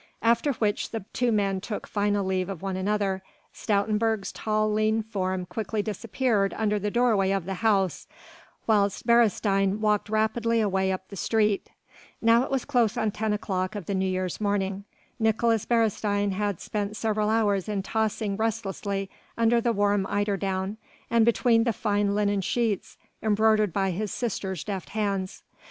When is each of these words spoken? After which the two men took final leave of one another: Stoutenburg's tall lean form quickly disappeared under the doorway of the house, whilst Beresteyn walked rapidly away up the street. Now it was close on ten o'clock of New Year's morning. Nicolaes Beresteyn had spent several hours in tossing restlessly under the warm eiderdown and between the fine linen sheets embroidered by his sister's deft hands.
After 0.23 0.53
which 0.53 0.89
the 0.89 1.05
two 1.13 1.31
men 1.31 1.61
took 1.61 1.85
final 1.85 2.25
leave 2.25 2.49
of 2.49 2.63
one 2.63 2.75
another: 2.75 3.21
Stoutenburg's 3.53 4.31
tall 4.31 4.73
lean 4.73 5.03
form 5.03 5.45
quickly 5.45 5.83
disappeared 5.83 6.55
under 6.57 6.79
the 6.79 6.89
doorway 6.89 7.29
of 7.29 7.45
the 7.45 7.53
house, 7.61 8.07
whilst 8.65 9.05
Beresteyn 9.05 9.77
walked 9.79 10.09
rapidly 10.09 10.59
away 10.59 10.91
up 10.91 11.07
the 11.09 11.15
street. 11.15 11.69
Now 12.19 12.41
it 12.43 12.49
was 12.49 12.65
close 12.65 12.97
on 12.97 13.11
ten 13.11 13.31
o'clock 13.31 13.75
of 13.75 13.87
New 13.87 14.07
Year's 14.07 14.41
morning. 14.41 14.85
Nicolaes 15.19 15.67
Beresteyn 15.67 16.31
had 16.31 16.59
spent 16.59 16.97
several 16.97 17.29
hours 17.29 17.69
in 17.69 17.83
tossing 17.83 18.37
restlessly 18.37 19.07
under 19.37 19.61
the 19.61 19.71
warm 19.71 20.07
eiderdown 20.07 20.77
and 21.11 21.23
between 21.25 21.63
the 21.63 21.73
fine 21.73 22.15
linen 22.15 22.41
sheets 22.41 22.97
embroidered 23.21 23.71
by 23.71 23.91
his 23.91 24.11
sister's 24.11 24.63
deft 24.63 24.89
hands. 24.97 25.43